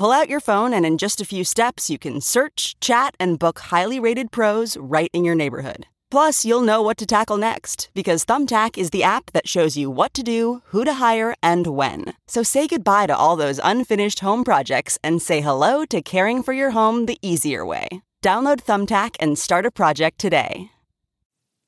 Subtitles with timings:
[0.00, 3.38] Pull out your phone, and in just a few steps, you can search, chat, and
[3.38, 5.86] book highly rated pros right in your neighborhood.
[6.10, 9.90] Plus, you'll know what to tackle next because Thumbtack is the app that shows you
[9.90, 12.14] what to do, who to hire, and when.
[12.26, 16.54] So say goodbye to all those unfinished home projects and say hello to caring for
[16.54, 17.86] your home the easier way.
[18.22, 20.70] Download Thumbtack and start a project today.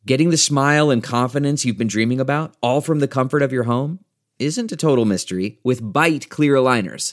[0.06, 3.64] Getting the smile and confidence you've been dreaming about, all from the comfort of your
[3.64, 3.98] home,
[4.38, 7.12] isn't a total mystery with Byte clear aligners.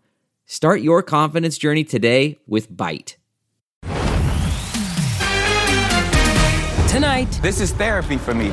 [0.51, 3.15] Start your confidence journey today with Byte.
[6.89, 8.49] Tonight, This is therapy for me.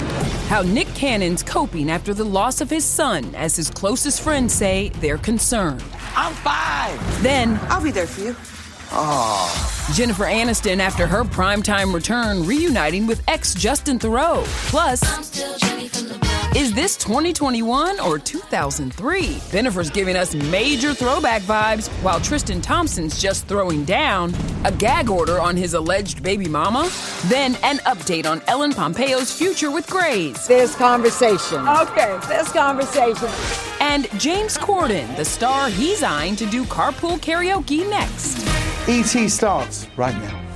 [0.46, 4.90] how Nick Cannon's coping after the loss of his son, as his closest friends say
[5.00, 5.82] they're concerned.
[6.14, 7.22] I'm five.
[7.24, 8.36] Then, I'll be there for you.
[8.92, 9.90] Oh.
[9.92, 14.44] Jennifer Aniston after her primetime return reuniting with ex Justin Theroux.
[14.70, 15.00] Plus,
[16.56, 19.38] is this 2021 or 2003?
[19.50, 25.40] Jennifer's giving us major throwback vibes while Tristan Thompson's just throwing down a gag order
[25.40, 26.90] on his alleged baby mama.
[27.26, 30.46] Then an update on Ellen Pompeo's future with Grey's.
[30.46, 31.66] This conversation.
[31.68, 33.28] Okay, this conversation.
[33.80, 38.38] And James Corden, the star he's eyeing to do carpool karaoke next.
[38.88, 40.47] ET starts right now.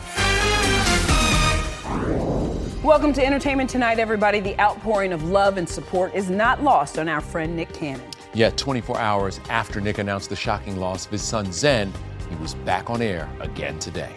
[2.82, 4.40] Welcome to Entertainment Tonight, everybody.
[4.40, 8.04] The outpouring of love and support is not lost on our friend Nick Cannon.
[8.34, 11.92] Yeah, 24 hours after Nick announced the shocking loss of his son Zen,
[12.28, 14.12] he was back on air again today.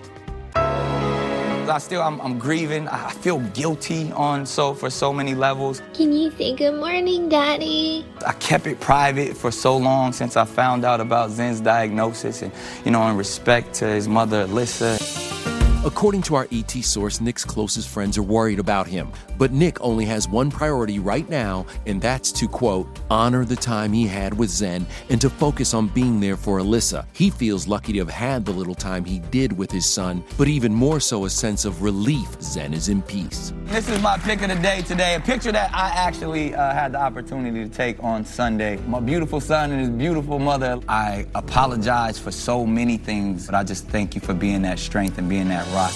[0.56, 2.88] I still, I'm, I'm grieving.
[2.88, 5.84] I feel guilty on so for so many levels.
[5.94, 8.04] Can you say good morning, Daddy?
[8.26, 12.52] I kept it private for so long since I found out about Zen's diagnosis, and
[12.84, 15.25] you know, in respect to his mother, Alyssa.
[15.86, 19.12] According to our ET source, Nick's closest friends are worried about him.
[19.38, 23.94] But Nick only has one priority right now, and that's to quote, honor the time
[23.94, 27.06] he had with Zen and to focus on being there for Alyssa.
[27.14, 30.48] He feels lucky to have had the little time he did with his son, but
[30.48, 33.54] even more so a sense of relief Zen is in peace.
[33.66, 35.14] This is my pick of the day today.
[35.14, 38.78] A picture that I actually uh, had the opportunity to take on Sunday.
[38.88, 40.80] My beautiful son and his beautiful mother.
[40.90, 45.20] I apologize for so many things, but I just thank you for being that strength
[45.20, 45.94] and being that rock.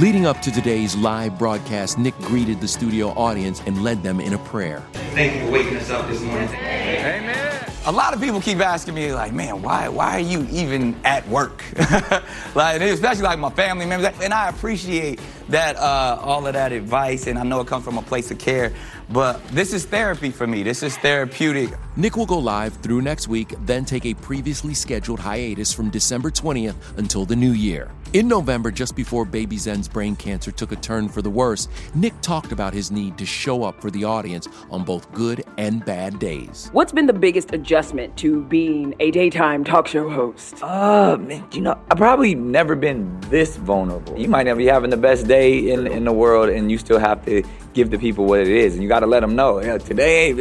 [0.00, 4.34] Leading up to today's live broadcast, Nick greeted the studio audience and led them in
[4.34, 4.86] a prayer.
[4.92, 6.48] Thank you for waking us up this morning.
[6.50, 7.64] Amen.
[7.86, 11.26] A lot of people keep asking me, like, man, why, why are you even at
[11.26, 11.64] work?
[12.54, 14.12] like, especially like my family members.
[14.22, 17.98] And I appreciate that, uh, all of that advice, and I know it comes from
[17.98, 18.72] a place of care.
[19.10, 20.62] But this is therapy for me.
[20.62, 21.70] This is therapeutic.
[21.96, 26.30] Nick will go live through next week, then take a previously scheduled hiatus from December
[26.30, 27.90] 20th until the new year.
[28.14, 32.18] In November, just before baby Zen's brain cancer took a turn for the worse, Nick
[32.22, 36.18] talked about his need to show up for the audience on both good and bad
[36.18, 36.70] days.
[36.72, 40.62] What's been the biggest adjustment to being a daytime talk show host?
[40.62, 44.18] Uh, man, you know, I've probably never been this vulnerable.
[44.18, 46.98] You might not be having the best day in, in the world, and you still
[46.98, 47.42] have to
[47.78, 49.62] give the people what it is, and you got to let them know.
[49.62, 50.32] Yeah, today,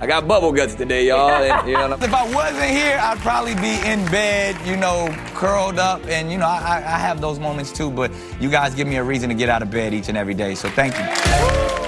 [0.00, 1.30] I got bubble guts today, y'all.
[1.30, 5.78] And, you know, If I wasn't here, I'd probably be in bed, you know, curled
[5.78, 6.04] up.
[6.06, 8.10] And, you know, I I have those moments too, but
[8.40, 10.56] you guys give me a reason to get out of bed each and every day.
[10.56, 11.85] So thank you.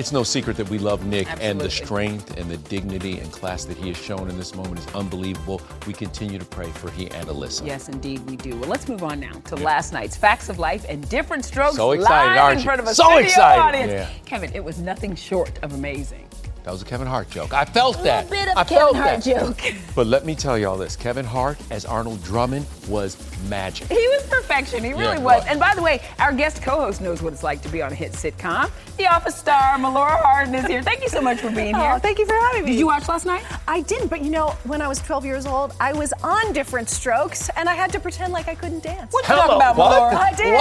[0.00, 3.66] It's no secret that we love Nick, and the strength and the dignity and class
[3.66, 5.60] that he has shown in this moment is unbelievable.
[5.86, 7.66] We continue to pray for he and Alyssa.
[7.66, 8.56] Yes, indeed, we do.
[8.56, 11.90] Well, let's move on now to last night's Facts of Life and Different Strokes So
[11.90, 13.60] excited, live aren't in front of a So studio excited.
[13.60, 13.92] audience.
[13.92, 14.08] Yeah.
[14.24, 16.26] Kevin, it was nothing short of amazing.
[16.64, 17.54] That was a Kevin Hart joke.
[17.54, 18.28] I felt that.
[18.28, 19.40] bit of I Kevin felt Hart that.
[19.40, 19.74] joke.
[19.94, 23.16] But let me tell y'all this Kevin Hart as Arnold Drummond was
[23.48, 23.88] magic.
[23.88, 24.84] He was perfection.
[24.84, 25.42] He really Yeah, was.
[25.42, 25.50] right.
[25.50, 27.94] And by the way, our guest co-host knows what it's like to be on a
[27.94, 28.70] hit sitcom.
[28.98, 30.82] The Office star, Melora Hardin, is here.
[30.82, 31.92] Thank you so much for being oh, here.
[31.94, 32.72] Oh, thank you for having me.
[32.72, 33.42] Did you watch last night?
[33.66, 36.88] I didn't, but you know, when I was 12 years old, I was on different
[36.88, 39.12] strokes, and I had to pretend like I couldn't dance.
[39.12, 40.12] What you talking about, what?
[40.12, 40.16] Melora?
[40.16, 40.60] I did.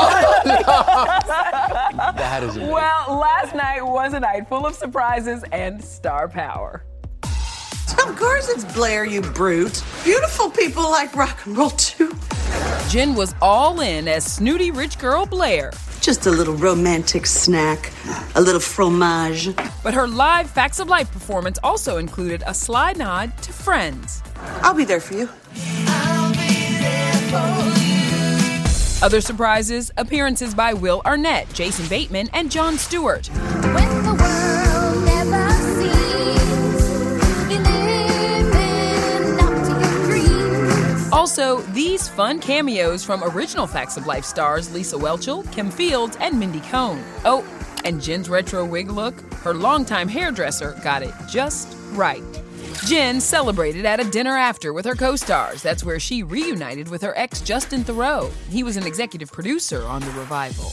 [2.19, 2.71] That is amazing.
[2.73, 6.83] Well, last night was a night full of surprises and star power.
[7.23, 9.83] Of course it's Blair, you brute.
[10.03, 12.15] Beautiful people like rock and roll too.
[12.87, 15.71] Jen was all in as snooty rich girl Blair.
[16.01, 17.91] Just a little romantic snack,
[18.35, 19.53] a little fromage.
[19.83, 24.23] But her live Facts of Life performance also included a sly nod to friends.
[24.61, 25.29] I'll be there for you.
[29.01, 33.29] Other surprises appearances by Will Arnett, Jason Bateman, and Jon Stewart.
[41.19, 46.39] Also, these fun cameos from original Facts of Life stars Lisa Whelchel, Kim Fields, and
[46.39, 47.03] Mindy Cohn.
[47.25, 47.45] Oh,
[47.83, 52.23] and Jen's retro wig look, her longtime hairdresser got it just right.
[52.85, 55.61] Jen celebrated at a dinner after with her co stars.
[55.61, 58.31] That's where she reunited with her ex Justin Theroux.
[58.49, 60.71] He was an executive producer on the revival.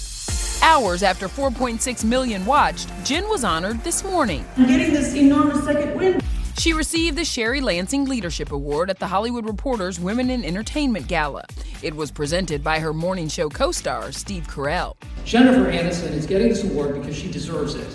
[0.62, 4.44] Hours after 4.6 million watched, Jen was honored this morning.
[4.56, 6.20] I'm getting this enormous second win.
[6.58, 11.44] She received the Sherry Lansing Leadership Award at the Hollywood Reporter's Women in Entertainment Gala.
[11.82, 14.97] It was presented by her morning show co star, Steve Carell.
[15.25, 17.88] Jennifer Aniston is getting this award because she deserves it.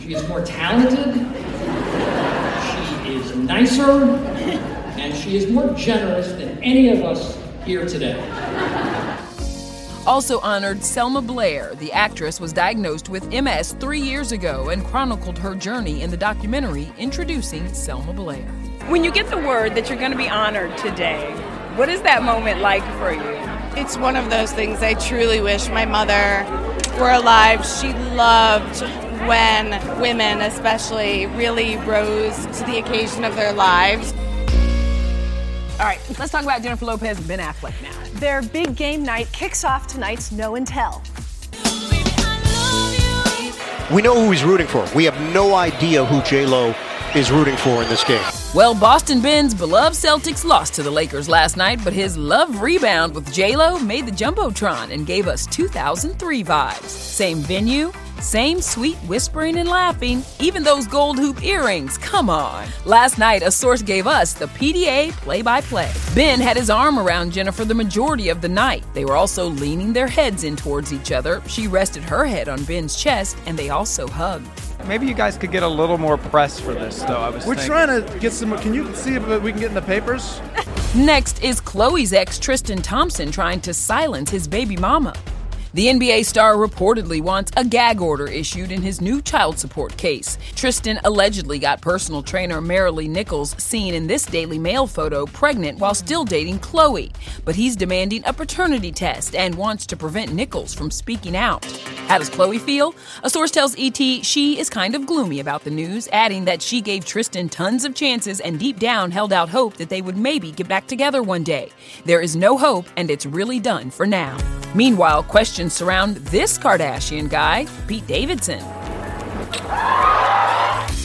[0.00, 1.14] She is more talented,
[3.04, 4.02] she is nicer,
[4.98, 8.20] and she is more generous than any of us here today.
[10.06, 11.74] Also honored Selma Blair.
[11.76, 16.16] The actress was diagnosed with MS three years ago and chronicled her journey in the
[16.16, 18.44] documentary Introducing Selma Blair.
[18.88, 21.32] When you get the word that you're going to be honored today,
[21.76, 23.80] what is that moment like for you?
[23.80, 26.44] It's one of those things I truly wish my mother
[27.00, 27.64] were alive.
[27.64, 28.82] She loved
[29.26, 29.70] when
[30.02, 34.12] women, especially, really rose to the occasion of their lives.
[35.80, 38.20] All right, let's talk about Jennifer Lopez and Ben Affleck now.
[38.20, 41.02] Their big game night kicks off tonight's No and Tell.
[43.92, 44.86] We know who he's rooting for.
[44.94, 46.74] We have no idea who J Lo
[47.16, 48.43] is rooting for in this game.
[48.54, 53.12] Well, Boston Ben's beloved Celtics lost to the Lakers last night, but his love rebound
[53.12, 56.84] with J-Lo made the Jumbotron and gave us 2003 vibes.
[56.88, 62.68] Same venue, same sweet whispering and laughing, even those gold hoop earrings, come on.
[62.84, 65.92] Last night, a source gave us the PDA play-by-play.
[66.14, 68.84] Ben had his arm around Jennifer the majority of the night.
[68.94, 71.42] They were also leaning their heads in towards each other.
[71.48, 74.46] She rested her head on Ben's chest, and they also hugged.
[74.86, 77.16] Maybe you guys could get a little more press for this, though.
[77.16, 77.46] I was.
[77.46, 77.70] We're thinking.
[77.70, 78.56] trying to get some.
[78.58, 80.40] Can you see if we can get in the papers?
[80.94, 85.14] Next is Khloe's ex Tristan Thompson trying to silence his baby mama.
[85.74, 90.38] The NBA star reportedly wants a gag order issued in his new child support case.
[90.54, 95.96] Tristan allegedly got personal trainer Maralee Nichols seen in this Daily Mail photo pregnant while
[95.96, 97.12] still dating Khloe.
[97.44, 101.64] But he's demanding a paternity test and wants to prevent Nichols from speaking out.
[102.06, 102.94] How does Khloe feel?
[103.24, 106.80] A source tells ET she is kind of gloomy about the news, adding that she
[106.82, 110.52] gave Tristan tons of chances and deep down held out hope that they would maybe
[110.52, 111.70] get back together one day.
[112.04, 114.38] There is no hope, and it's really done for now.
[114.74, 118.58] Meanwhile, questions surround this Kardashian guy, Pete Davidson.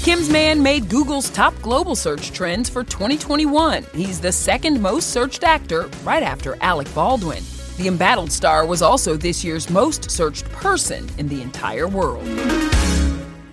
[0.02, 3.86] Kim's Man made Google's top global search trends for 2021.
[3.94, 7.44] He's the second most searched actor, right after Alec Baldwin.
[7.78, 12.26] The embattled star was also this year's most searched person in the entire world.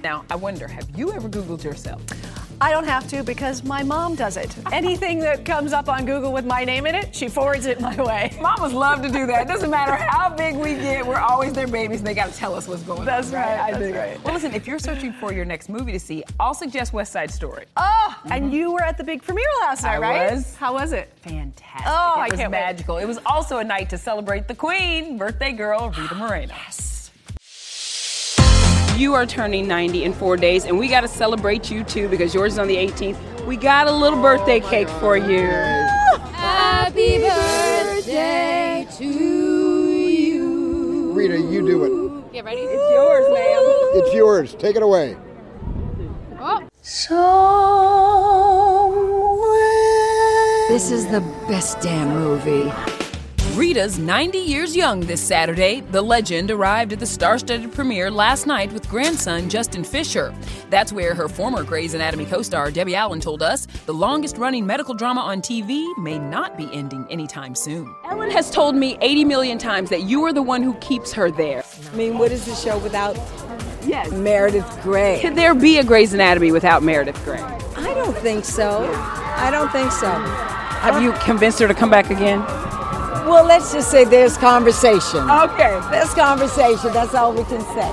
[0.02, 2.00] Now, I wonder, have you ever Googled yourself?
[2.60, 4.54] I don't have to because my mom does it.
[4.72, 8.00] Anything that comes up on Google with my name in it, she forwards it my
[8.02, 8.36] way.
[8.40, 9.42] Mamas love to do that.
[9.42, 12.36] It doesn't matter how big we get, we're always their babies and they got to
[12.36, 13.04] tell us what's going on.
[13.06, 13.34] That's on.
[13.34, 13.98] right, I that's dig it.
[13.98, 14.24] right.
[14.24, 17.30] Well, listen, if you're searching for your next movie to see, I'll suggest West Side
[17.30, 17.66] Story.
[17.76, 20.32] Oh, and you were at the big premiere last night, I right?
[20.32, 20.54] was.
[20.56, 21.12] How was it?
[21.22, 21.86] Fantastic.
[21.86, 22.58] Oh, it I was can't wait.
[22.58, 22.96] magical.
[22.98, 26.54] It was also a night to celebrate the queen, birthday girl, Rita Moreno.
[26.54, 26.95] Yes.
[28.96, 32.34] You are turning 90 in four days, and we got to celebrate you too because
[32.34, 33.44] yours is on the 18th.
[33.44, 35.46] We got a little birthday cake for you.
[36.32, 41.12] Happy birthday to you.
[41.12, 42.32] Rita, you do it.
[42.32, 42.62] Get ready.
[42.62, 43.62] It's yours, ma'am.
[44.02, 44.54] It's yours.
[44.54, 45.14] Take it away.
[46.40, 46.66] Oh.
[46.80, 47.16] So
[50.68, 52.72] this is the best damn movie.
[53.56, 55.80] Rita's 90 years young this Saturday.
[55.80, 60.34] The legend arrived at the star studded premiere last night with grandson Justin Fisher.
[60.68, 64.66] That's where her former Grey's Anatomy co star Debbie Allen told us the longest running
[64.66, 67.94] medical drama on TV may not be ending anytime soon.
[68.04, 71.30] Ellen has told me 80 million times that you are the one who keeps her
[71.30, 71.64] there.
[71.90, 73.16] I mean, what is the show without
[73.86, 74.12] yes.
[74.12, 75.18] Meredith Grey?
[75.22, 77.40] Could there be a Grey's Anatomy without Meredith Grey?
[77.40, 78.84] I don't think so.
[78.94, 80.10] I don't think so.
[80.10, 82.44] Have you convinced her to come back again?
[83.26, 85.28] Well, let's just say there's conversation.
[85.28, 85.80] Okay.
[85.90, 86.92] There's conversation.
[86.92, 87.90] That's all we can say.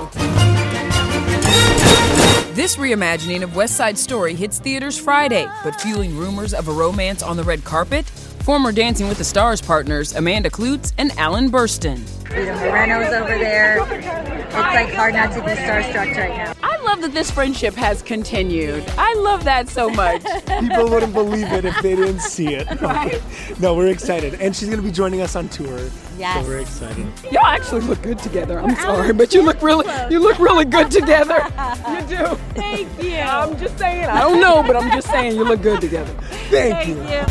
[2.54, 7.20] This reimagining of West Side Story hits theaters Friday, but fueling rumors of a romance
[7.20, 8.06] on the red carpet,
[8.44, 12.04] former Dancing with the Stars partners Amanda Kloots and Alan Bersten.
[12.30, 13.82] Rita Moreno's over there.
[13.82, 16.73] It's like hard not to be starstruck right now.
[16.94, 18.84] I love that this friendship has continued.
[18.96, 20.22] I love that so much.
[20.46, 22.68] People wouldn't believe it if they didn't see it.
[22.80, 23.20] Right.
[23.58, 24.34] No, we're excited.
[24.40, 25.90] And she's going to be joining us on tour.
[26.16, 26.44] Yes.
[26.44, 27.06] So we're excited.
[27.32, 28.60] Y'all actually look good together.
[28.60, 31.40] I'm sorry, but you look really you look really good together.
[31.88, 32.26] You do.
[32.54, 33.16] Thank you.
[33.16, 34.04] I'm just saying.
[34.04, 36.12] I don't know, but I'm just saying you look good together.
[36.50, 37.24] Thank, you.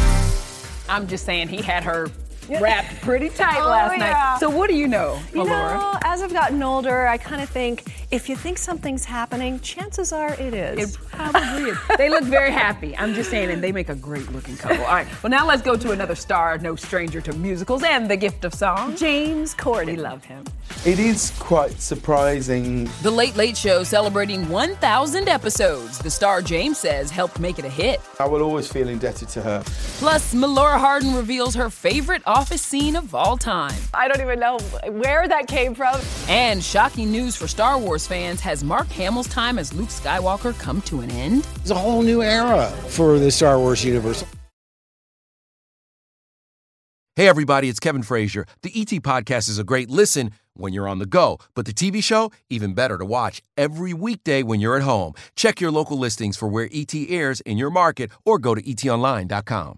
[0.90, 2.08] I'm just saying he had her
[2.60, 4.12] wrapped pretty tight Oh, last yeah.
[4.12, 4.38] night.
[4.40, 5.76] So what do you know, You Alora?
[5.76, 10.14] know, as I've gotten older, I kind of think if you think something's happening, chances
[10.14, 10.96] are it is.
[10.96, 11.78] It probably is.
[11.98, 12.96] They look very happy.
[12.96, 14.86] I'm just saying, and they make a great looking couple.
[14.86, 15.08] All right.
[15.24, 18.54] Well, now let's go to another star, no stranger to musicals and the gift of
[18.54, 18.96] song.
[18.96, 19.98] James Corden.
[19.98, 20.46] love him.
[20.86, 22.88] It is quite surprising.
[23.02, 25.98] The Late Late Show celebrating 1,000 episodes.
[25.98, 28.00] The star James says helped make it a hit.
[28.20, 29.64] I will always feel indebted to her.
[29.98, 33.74] Plus, Melora Hardin reveals her favorite office scene of all time.
[33.94, 34.60] I don't even know
[34.92, 36.00] where that came from.
[36.28, 40.82] And shocking news for Star Wars fans has Mark Hamill's time as Luke Skywalker come
[40.84, 41.48] to an end?
[41.62, 44.26] It's a whole new era for the Star Wars universe.
[47.16, 48.48] Hey, everybody, it's Kevin Frazier.
[48.64, 52.04] The ET Podcast is a great listen when you're on the go, but the TV
[52.04, 55.14] show, even better to watch every weekday when you're at home.
[55.36, 59.78] Check your local listings for where ET airs in your market or go to etonline.com.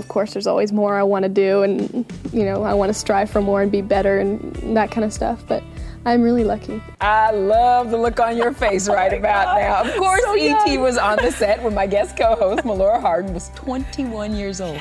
[0.00, 2.94] Of course, there's always more I want to do, and you know, I want to
[2.94, 5.44] strive for more and be better and that kind of stuff.
[5.46, 5.62] But
[6.04, 6.82] I'm really lucky.
[7.00, 9.82] I love the look on your oh face right about now.
[9.88, 10.78] Of course, So E.T.
[10.78, 14.80] was on the set when my guest co-host, Melora Hardin, was 21 years old.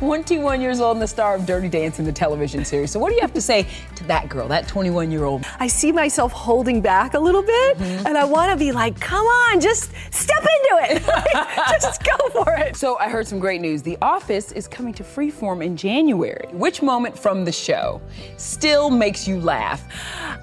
[0.00, 2.90] 21 years old and the star of Dirty Dancing, the television series.
[2.90, 3.66] So what do you have to say
[3.96, 5.44] to that girl, that 21 year old?
[5.58, 8.06] I see myself holding back a little bit, Mm-hmm.
[8.06, 11.02] and I want to be like, come on, just step into it.
[11.82, 12.76] just go for it.
[12.76, 13.82] So I heard some great news.
[13.82, 16.48] The Office is coming to Freeform in January.
[16.52, 18.00] Which moment from the show
[18.38, 19.82] still makes you laugh?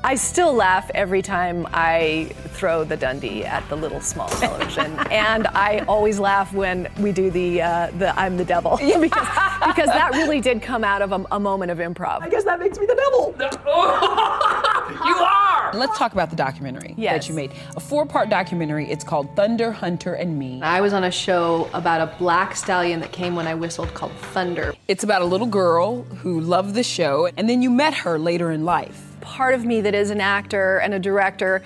[0.04, 5.48] I still laugh every time I throw the Dundie at the little small television, and
[5.48, 9.28] I always laugh when we do the uh, the I'm the devil because
[9.66, 12.22] because that really did come out of a, a moment of improv.
[12.22, 13.36] I guess that makes me the devil.
[15.08, 15.72] you are.
[15.74, 17.14] Let's talk about the documentary Yes.
[17.26, 17.52] that you made.
[17.76, 18.90] A four-part documentary.
[18.90, 20.62] It's called Thunder Hunter and Me.
[20.62, 24.14] I was on a show about a black stallion that came when I whistled called
[24.14, 24.74] Thunder.
[24.88, 28.52] It's about a little girl who loved the show, and then you met her later
[28.52, 29.04] in life.
[29.22, 31.62] Part of me that is an actor and a director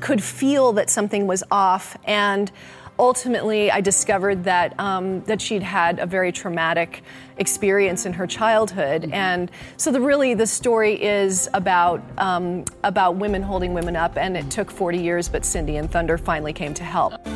[0.00, 2.50] could feel that something was off, and
[3.00, 7.02] ultimately I discovered that um, that she'd had a very traumatic
[7.38, 13.42] experience in her childhood, and so the really the story is about um, about women
[13.42, 16.84] holding women up, and it took 40 years, but Cindy and Thunder finally came to
[16.84, 17.14] help.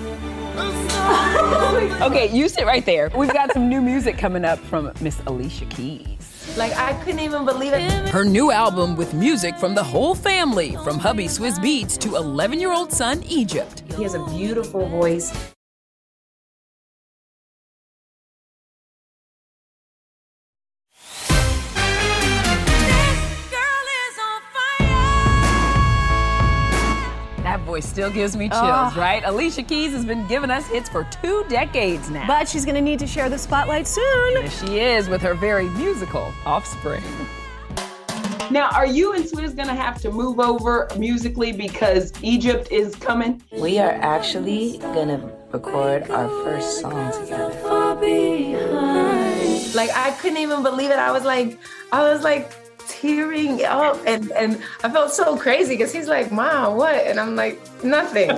[2.02, 3.11] okay, you sit right there.
[3.16, 6.56] We've got some new music coming up from Miss Alicia Keys.
[6.56, 8.09] Like, I couldn't even believe it.
[8.11, 12.61] Her new album with music from the whole family, from hubby Swizz Beatz to 11
[12.61, 13.83] year old son Egypt.
[13.97, 15.53] He has a beautiful voice.
[27.75, 28.93] Voice still gives me chills, Oh.
[28.97, 29.21] right?
[29.25, 32.25] Alicia Keys has been giving us hits for two decades now.
[32.25, 34.33] But she's going to need to share the spotlight soon.
[34.35, 37.02] Yes, she is with her very musical offspring.
[38.49, 43.43] Now, are you and Swizz gonna have to move over musically because Egypt is coming?
[43.59, 45.19] We are actually gonna
[45.50, 47.50] record our first song together.
[49.75, 50.99] Like I couldn't even believe it.
[50.99, 51.59] I was like,
[51.90, 52.52] I was like
[53.04, 57.37] tearing up, and and I felt so crazy because he's like, "Mom, what?" And I'm
[57.37, 58.30] like, "Nothing."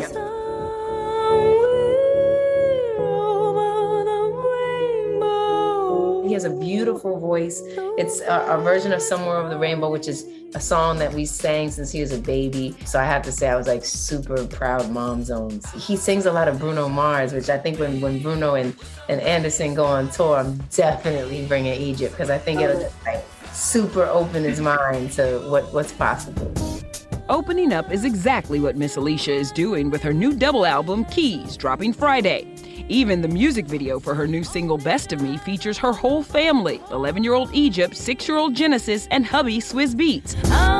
[6.26, 7.62] He has a beautiful voice.
[7.96, 11.24] It's a, a version of Somewhere Over the Rainbow, which is a song that we
[11.24, 12.74] sang since he was a baby.
[12.84, 15.70] So I have to say, I was like super proud mom zones.
[15.72, 18.74] He sings a lot of Bruno Mars, which I think when, when Bruno and,
[19.08, 22.82] and Anderson go on tour, I'm definitely bringing Egypt because I think it'll oh.
[22.82, 23.24] just like
[23.56, 26.52] super open his mind to what, what's possible.
[27.28, 31.56] Opening up is exactly what Miss Alicia is doing with her new double album, Keys,
[31.56, 32.46] dropping Friday.
[32.88, 36.80] Even the music video for her new single, Best of Me, features her whole family
[36.92, 40.36] 11 year old Egypt, 6 year old Genesis, and hubby Swizz Beatz.
[40.52, 40.75] I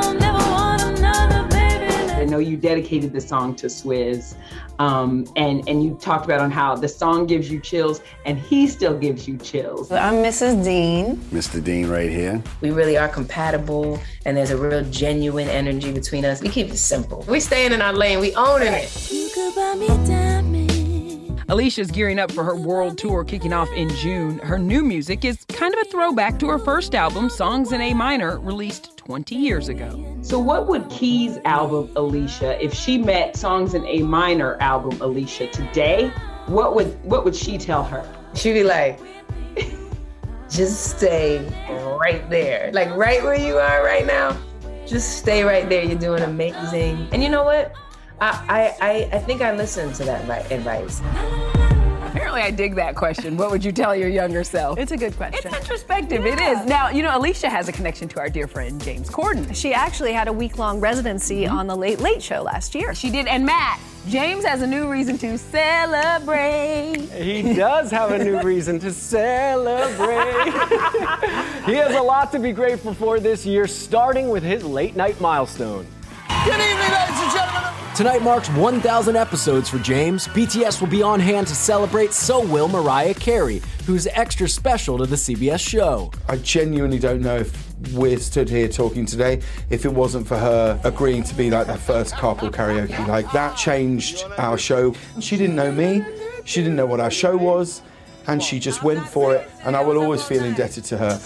[2.27, 4.35] know you dedicated the song to Swizz,
[4.79, 8.67] um, and and you talked about on how the song gives you chills, and he
[8.67, 9.91] still gives you chills.
[9.91, 10.65] I'm Mrs.
[10.65, 11.17] Dean.
[11.31, 11.63] Mr.
[11.63, 12.43] Dean right here.
[12.61, 16.41] We really are compatible, and there's a real genuine energy between us.
[16.43, 17.25] We keep it simple.
[17.29, 18.21] We staying in our lane.
[18.21, 18.93] We owning it.
[21.49, 24.39] Alicia's gearing up for her world tour kicking off in June.
[24.39, 27.95] Her new music is kind of a throwback to her first album, Songs in A
[27.95, 30.16] Minor, released 20 years ago.
[30.27, 35.47] So, what would Keys' album Alicia, if she met Songs in A Minor album Alicia
[35.53, 36.09] today,
[36.47, 38.05] what would what would she tell her?
[38.35, 38.99] She'd be like,
[40.51, 41.47] just stay
[42.01, 42.73] right there.
[42.73, 44.37] Like right where you are right now.
[44.85, 45.85] Just stay right there.
[45.85, 47.07] You're doing amazing.
[47.13, 47.73] And you know what?
[48.21, 51.03] I I, I, I think I listened to that advice.
[52.17, 53.37] Apparently, I dig that question.
[53.37, 54.79] What would you tell your younger self?
[54.79, 55.53] It's a good question.
[55.53, 56.25] It's introspective.
[56.25, 56.65] It is.
[56.65, 59.55] Now, you know, Alicia has a connection to our dear friend James Corden.
[59.55, 61.55] She actually had a week long residency mm-hmm.
[61.55, 62.95] on the Late Late Show last year.
[62.95, 63.27] She did.
[63.27, 67.01] And Matt, James has a new reason to celebrate.
[67.11, 70.53] He does have a new reason to celebrate.
[71.67, 75.21] he has a lot to be grateful for this year, starting with his late night
[75.21, 75.87] milestone.
[76.47, 77.26] Good evening, ladies and gentlemen.
[77.97, 80.29] Tonight marks 1,000 episodes for James.
[80.29, 85.07] BTS will be on hand to celebrate, so will Mariah Carey, who's extra special to
[85.07, 86.13] the CBS show.
[86.29, 90.79] I genuinely don't know if we're stood here talking today if it wasn't for her
[90.85, 93.09] agreeing to be like that first carpool karaoke.
[93.09, 94.95] Like that changed our show.
[95.19, 96.05] She didn't know me,
[96.45, 97.81] she didn't know what our show was,
[98.27, 101.19] and she just went for it, and I will always feel indebted to her.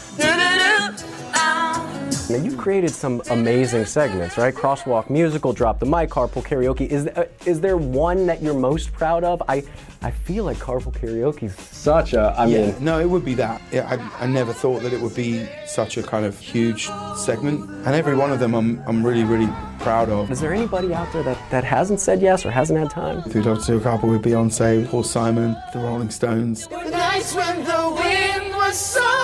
[2.30, 4.54] Now, you've created some amazing segments, right?
[4.54, 6.86] Crosswalk Musical, Drop the Mic, Carpool Karaoke.
[6.86, 9.42] Is, uh, is there one that you're most proud of?
[9.48, 9.64] I,
[10.00, 13.34] I feel like Carpool Karaoke is such a, I yeah, mean, no, it would be
[13.34, 13.60] that.
[13.72, 17.68] Yeah, I, I never thought that it would be such a kind of huge segment,
[17.68, 20.30] and every one of them I'm, I'm really, really proud of.
[20.30, 23.24] is there anybody out there that, that hasn't said yes or hasn't had time?
[23.34, 26.68] We'd love to do a couple with Beyonce, Paul Simon, the Rolling Stones.
[26.68, 29.19] The nights when the wind was so cold.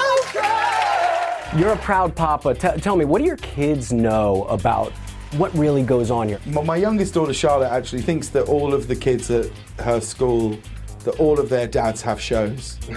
[1.56, 2.52] You're a proud papa.
[2.52, 4.92] T- tell me, what do your kids know about
[5.38, 6.38] what really goes on here?
[6.44, 9.46] My, my youngest daughter Charlotte actually thinks that all of the kids at
[9.78, 10.58] her school,
[11.04, 12.78] that all of their dads have shows.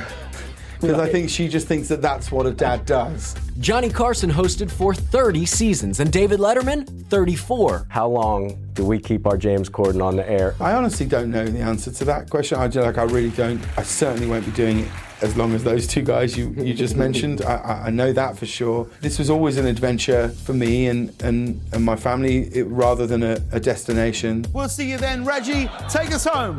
[0.82, 3.36] Because I think she just thinks that that's what a dad does.
[3.60, 7.86] Johnny Carson hosted for 30 seasons and David Letterman, 34.
[7.90, 10.56] How long do we keep our James Corden on the air?
[10.62, 12.60] I honestly don't know the answer to that question.
[12.60, 13.62] I like I really don't.
[13.78, 14.90] I certainly won't be doing it
[15.22, 17.42] as long as those two guys you, you just mentioned.
[17.42, 18.88] I, I, I know that for sure.
[19.02, 23.24] This was always an adventure for me and, and, and my family it, rather than
[23.24, 24.46] a, a destination.
[24.54, 25.70] We'll see you then, Reggie.
[25.90, 26.58] Take us home.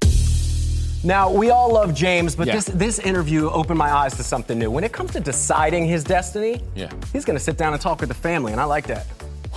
[1.02, 2.56] Now, we all love James, but Yeah.
[2.56, 4.70] this, this interview opened my eyes to something new.
[4.70, 6.90] When it comes to deciding his destiny, Yeah.
[7.14, 9.06] he's going to sit down and talk with the family, and I like that.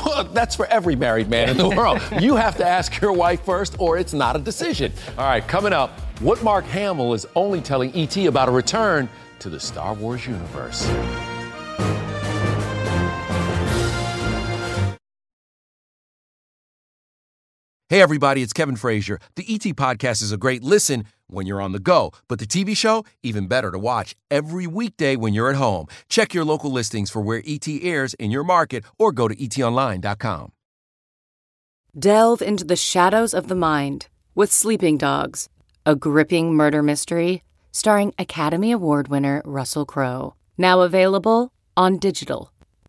[0.05, 2.01] Well, that's for every married man in the world.
[2.19, 4.91] you have to ask your wife first, or it's not a decision.
[5.17, 9.07] All right, coming up, what Mark Hamill is only telling ET about a return
[9.39, 10.87] to the Star Wars universe.
[17.93, 19.19] Hey, everybody, it's Kevin Frazier.
[19.35, 22.75] The ET Podcast is a great listen when you're on the go, but the TV
[22.75, 25.85] show, even better to watch every weekday when you're at home.
[26.09, 30.51] Check your local listings for where ET airs in your market or go to etonline.com.
[31.99, 35.47] Delve into the shadows of the mind with Sleeping Dogs,
[35.85, 40.33] a gripping murder mystery starring Academy Award winner Russell Crowe.
[40.57, 42.52] Now available on digital.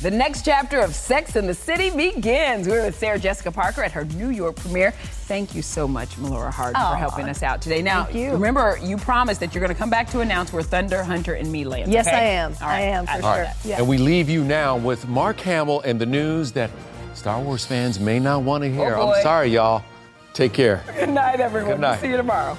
[0.00, 2.66] The next chapter of Sex in the City begins.
[2.66, 4.92] We're with Sarah Jessica Parker at her New York premiere.
[4.92, 7.82] Thank you so much, Melora Hardin, Aw, for helping us out today.
[7.82, 8.32] Now, thank you.
[8.32, 11.52] remember, you promised that you're going to come back to announce where Thunder, Hunter, and
[11.52, 11.92] me land.
[11.92, 12.16] Yes, okay?
[12.16, 12.54] I am.
[12.62, 12.76] All right.
[12.76, 13.22] I am for I sure.
[13.22, 13.56] love that.
[13.62, 13.76] Yeah.
[13.76, 16.70] And we leave you now with Mark Hamill and the news that
[17.12, 18.96] Star Wars fans may not want to oh, hear.
[18.96, 19.12] Oh.
[19.12, 19.84] I'm sorry, y'all.
[20.32, 20.82] Take care.
[20.98, 21.72] Good night, everyone.
[21.72, 22.00] Good night.
[22.00, 22.56] See you tomorrow.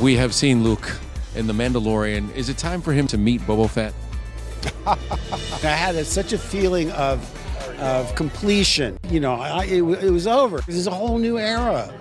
[0.00, 0.98] We have seen Luke
[1.36, 2.34] in The Mandalorian.
[2.34, 3.94] Is it time for him to meet Boba Fett?
[4.86, 7.20] I had a, such a feeling of
[7.80, 8.98] of completion.
[9.08, 10.58] You know, I, it, it was over.
[10.66, 11.92] This is a whole new era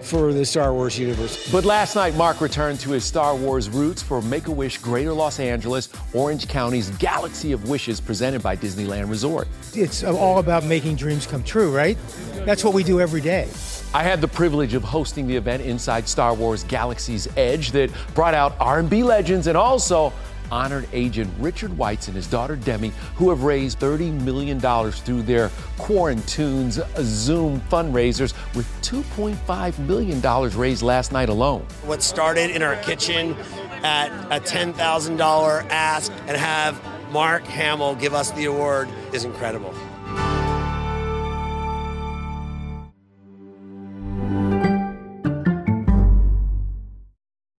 [0.00, 1.50] for the Star Wars universe.
[1.50, 5.14] But last night, Mark returned to his Star Wars roots for Make a Wish Greater
[5.14, 9.48] Los Angeles, Orange County's Galaxy of Wishes presented by Disneyland Resort.
[9.72, 11.96] It's all about making dreams come true, right?
[12.44, 13.48] That's what we do every day.
[13.94, 18.34] I had the privilege of hosting the event inside Star Wars Galaxy's Edge that brought
[18.34, 20.12] out R&B legends and also
[20.50, 25.48] honored agent Richard Weitz and his daughter Demi, who have raised $30 million through their
[25.78, 30.20] Quarantunes Zoom fundraisers, with $2.5 million
[30.58, 31.66] raised last night alone.
[31.84, 33.36] what started in our kitchen
[33.82, 36.80] at a $10,000 ask and have
[37.10, 39.74] Mark Hamill give us the award is incredible.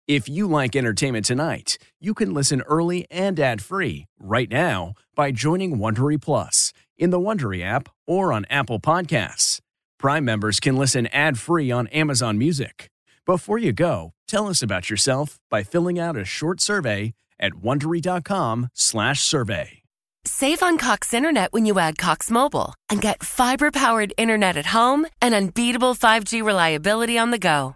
[0.07, 5.79] If you like entertainment tonight, you can listen early and ad-free right now by joining
[5.79, 9.61] Wondery Plus in the Wondery app or on Apple Podcasts.
[9.97, 12.91] Prime members can listen ad-free on Amazon Music.
[13.25, 19.81] Before you go, tell us about yourself by filling out a short survey at wondery.com/survey.
[20.27, 24.67] Save on Cox Internet when you add Cox Mobile and get fiber powered internet at
[24.67, 27.75] home and unbeatable 5G reliability on the go.